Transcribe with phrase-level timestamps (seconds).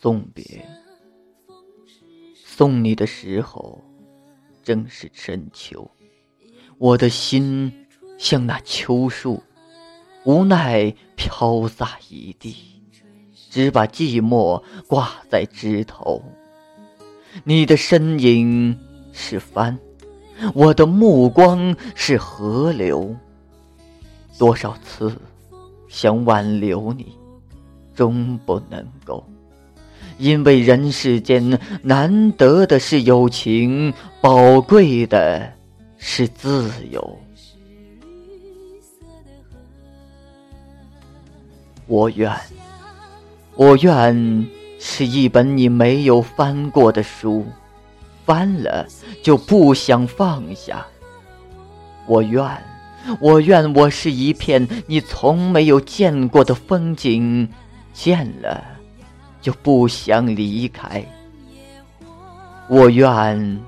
[0.00, 0.64] 送别，
[2.32, 3.82] 送你的时候
[4.62, 5.90] 正是深秋，
[6.78, 7.72] 我的心
[8.16, 9.42] 像那秋树，
[10.24, 12.54] 无奈飘洒一地，
[13.50, 16.22] 只把寂寞挂在枝头。
[17.42, 18.78] 你的身影
[19.12, 19.76] 是帆，
[20.54, 23.16] 我的目光是河流，
[24.38, 25.20] 多少次
[25.88, 27.18] 想挽留你，
[27.96, 29.28] 终不能够。
[30.18, 35.52] 因为人世间难得的是友情，宝贵的
[35.96, 37.18] 是自由。
[41.86, 42.30] 我愿，
[43.54, 44.46] 我愿
[44.78, 47.46] 是一本你没有翻过的书，
[48.26, 48.86] 翻了
[49.22, 50.84] 就不想放下。
[52.06, 52.44] 我愿，
[53.20, 57.48] 我愿我是一片你从没有见过的风景，
[57.94, 58.77] 见了。
[59.40, 61.04] 就不想离开。
[62.68, 63.60] 我愿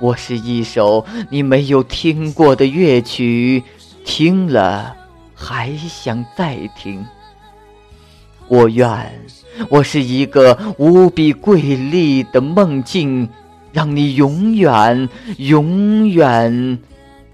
[0.00, 3.62] 我是一首你没有听过的乐曲，
[4.04, 4.96] 听了
[5.34, 7.04] 还想再听。
[8.48, 8.88] 我愿
[9.68, 13.28] 我是一个无比瑰丽的梦境，
[13.72, 16.78] 让你永远永远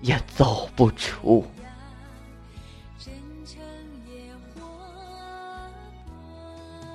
[0.00, 1.44] 也走不出。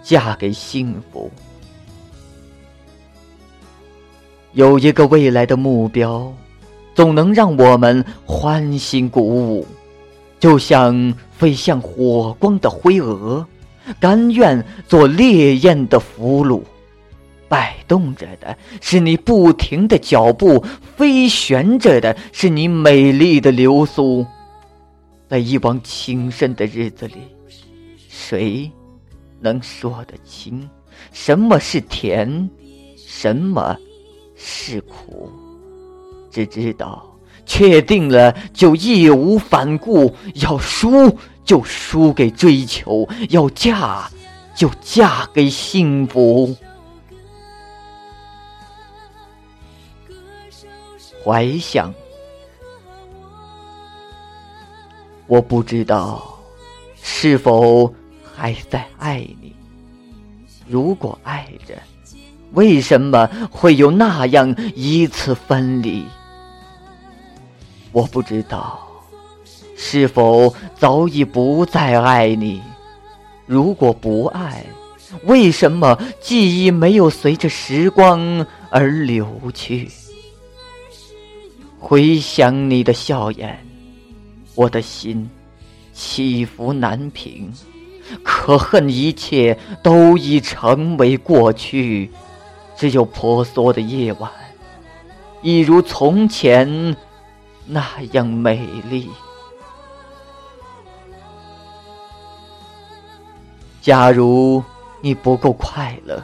[0.09, 1.29] 嫁给幸福，
[4.53, 6.33] 有一个未来的目标，
[6.95, 9.67] 总能让我们欢欣鼓舞。
[10.39, 13.45] 就像飞向火光的灰蛾，
[13.99, 16.63] 甘愿做烈焰的俘虏。
[17.47, 20.65] 摆动着的是你不停的脚步，
[20.97, 24.25] 飞旋着的是你美丽的流苏。
[25.29, 27.13] 在一往情深的日子里，
[28.09, 28.71] 谁？
[29.39, 30.69] 能说得清
[31.11, 32.49] 什么是甜，
[32.97, 33.77] 什么
[34.35, 35.31] 是苦？
[36.31, 37.03] 只知道
[37.45, 44.09] 确定了就义无反顾，要输就输给追求，要嫁
[44.55, 46.55] 就嫁给幸福。
[51.23, 51.93] 怀想，
[55.27, 56.39] 我不知道
[57.01, 57.93] 是否。
[58.39, 59.53] 还在爱你。
[60.65, 61.77] 如果爱着，
[62.53, 66.05] 为什么会有那样一次分离？
[67.91, 68.79] 我不知道，
[69.75, 72.61] 是否早已不再爱你？
[73.45, 74.65] 如果不爱，
[75.25, 79.89] 为什么记忆没有随着时光而流去？
[81.77, 83.59] 回想你的笑颜，
[84.55, 85.29] 我的心
[85.91, 87.51] 起伏难平。
[88.23, 92.11] 可恨一切都已成为过去，
[92.75, 94.31] 只有婆娑的夜晚，
[95.41, 96.95] 一如从前
[97.65, 99.09] 那样美丽。
[103.81, 104.63] 假如
[105.01, 106.23] 你不够快乐，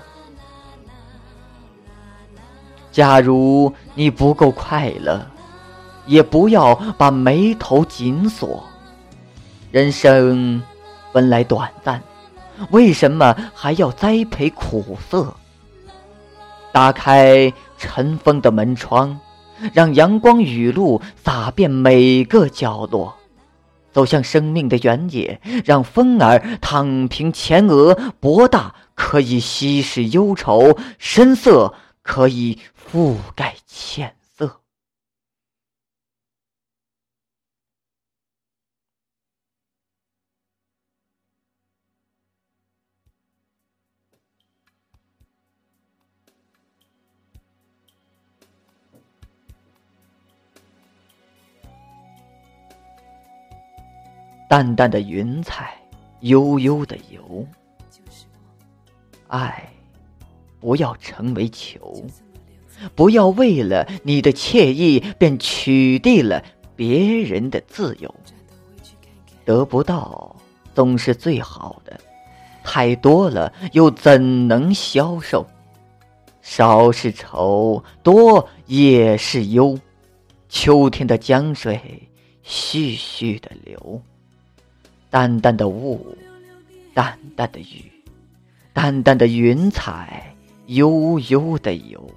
[2.92, 5.26] 假如你不够快乐，
[6.06, 8.64] 也不要把眉头紧锁。
[9.72, 10.62] 人生。
[11.16, 12.04] 本来短暂，
[12.72, 15.34] 为什么还要栽培苦涩？
[16.74, 19.18] 打开尘封的门窗，
[19.72, 23.16] 让阳光雨露洒遍每个角落。
[23.94, 27.98] 走向生命的原野，让风儿躺平前额。
[28.20, 32.60] 博大可以稀释忧愁，深色可以
[32.92, 34.14] 覆盖浅。
[54.48, 55.76] 淡淡的云彩，
[56.22, 57.46] 悠悠的游。
[59.28, 59.68] 爱，
[60.60, 62.06] 不要成为囚，
[62.94, 66.44] 不要为了你的惬意便取缔了
[66.76, 68.14] 别人的自由。
[69.44, 70.36] 得不到
[70.74, 72.00] 总是最好的，
[72.64, 75.46] 太多了又怎能消受？
[76.42, 79.78] 少是愁，多也是忧。
[80.48, 82.08] 秋天的江水，
[82.44, 84.02] 徐徐的流。
[85.16, 86.18] 淡淡的雾，
[86.94, 87.90] 淡淡的雨，
[88.74, 90.36] 淡淡的云彩，
[90.66, 92.12] 悠悠的游。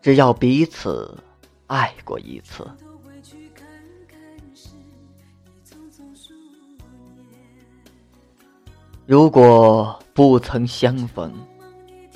[0.00, 1.16] 只要彼此
[1.68, 2.68] 爱过一次。
[9.04, 11.32] 如果不曾相逢，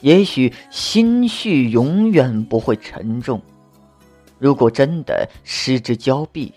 [0.03, 3.38] 也许心绪永远不会沉重；
[4.38, 6.53] 如果真的失之交臂，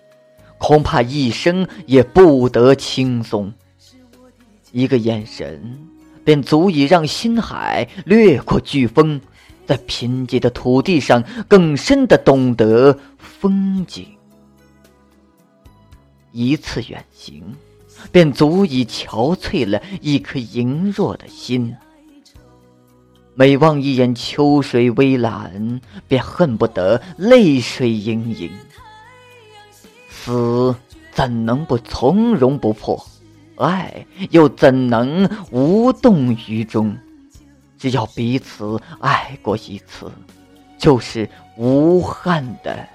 [0.59, 3.51] 恐怕一生也不得轻松。
[4.71, 5.77] 一个眼神，
[6.23, 9.19] 便足以让心海掠过飓风，
[9.65, 14.05] 在贫瘠的土地上更深的懂得风景。
[16.31, 17.43] 一次远行。
[18.11, 21.75] 便足以憔悴了一颗羸弱的心。
[23.35, 28.51] 每望一眼秋水微澜，便恨不得泪水盈盈。
[30.09, 30.75] 死
[31.13, 33.01] 怎能不从容不迫？
[33.55, 36.97] 爱又怎能无动于衷？
[37.77, 40.11] 只要彼此爱过一次，
[40.77, 42.85] 就是无憾的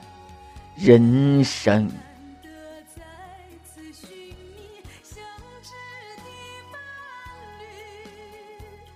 [0.76, 1.90] 人生。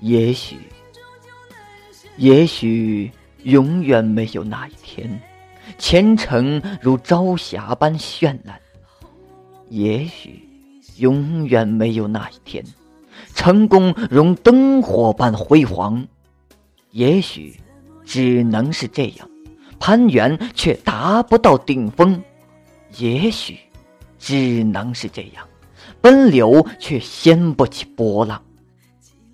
[0.01, 0.57] 也许，
[2.17, 3.11] 也许
[3.43, 5.21] 永远没有那一天，
[5.77, 8.57] 前程如朝霞般绚烂；
[9.69, 10.49] 也许
[10.99, 12.65] 永远没有那一天，
[13.35, 16.01] 成功如灯火般辉煌；
[16.93, 17.59] 也许
[18.05, 19.29] 只能是这样，
[19.81, 22.21] 攀援却达不到顶峰；
[22.99, 23.59] 也许
[24.19, 25.47] 只能是这样，
[26.01, 28.41] 奔流却掀不起波浪。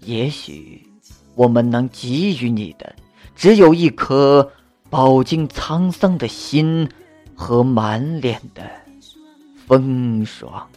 [0.05, 0.87] 也许，
[1.35, 2.95] 我们能给予你的，
[3.35, 4.53] 只有一颗
[4.91, 6.89] 饱经沧桑的心
[7.35, 8.62] 和满脸的
[9.67, 10.69] 风霜。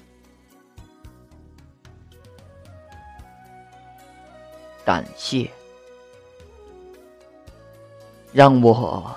[4.85, 5.49] 感谢，
[8.31, 9.13] 让我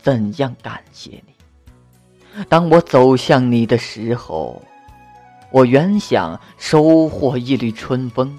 [0.00, 2.44] 怎样感谢你？
[2.48, 4.62] 当我走向你的时候，
[5.50, 8.38] 我原想收获一缕春风。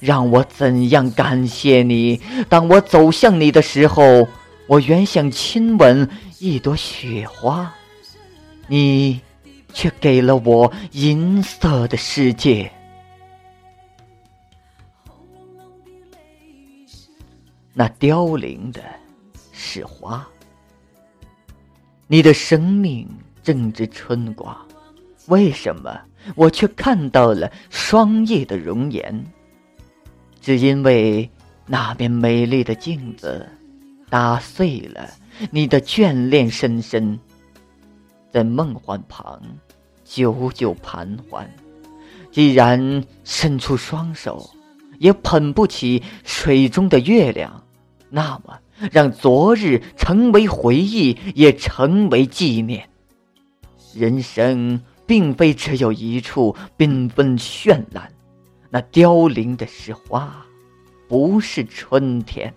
[0.00, 2.20] 让我怎样感谢你？
[2.48, 4.26] 当我走向你的时候，
[4.66, 6.08] 我原想亲吻
[6.38, 7.72] 一朵雪花，
[8.66, 9.20] 你
[9.72, 12.70] 却给了我银色的世界。
[17.72, 18.80] 那凋零的
[19.52, 20.26] 是花，
[22.06, 23.08] 你的生命
[23.42, 24.56] 正值春光，
[25.26, 26.00] 为什么
[26.36, 29.24] 我却看到了霜叶的容颜？
[30.44, 31.30] 只因为
[31.66, 33.48] 那面美丽的镜子
[34.10, 35.08] 打碎了
[35.50, 37.18] 你的眷恋深深，
[38.30, 39.40] 在梦幻旁
[40.04, 41.50] 久久盘桓。
[42.30, 44.50] 既然伸出双手
[44.98, 47.64] 也捧不起水中的月亮，
[48.10, 48.58] 那么
[48.92, 52.86] 让昨日成为回忆，也成为纪念。
[53.94, 58.12] 人生并非只有一处缤纷绚烂。
[58.74, 60.44] 那凋零的是花，
[61.06, 62.52] 不是春天。